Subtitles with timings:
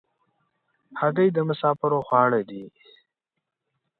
[0.99, 2.63] هګۍ د مسافرو خواړه دي.